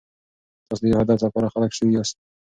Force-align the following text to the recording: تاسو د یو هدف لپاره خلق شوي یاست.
تاسو 0.67 0.81
د 0.83 0.85
یو 0.91 0.99
هدف 1.01 1.19
لپاره 1.25 1.51
خلق 1.53 1.71
شوي 1.77 1.91
یاست. 1.95 2.15